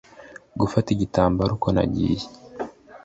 [0.59, 2.25] gufata igitambaro uko nagiye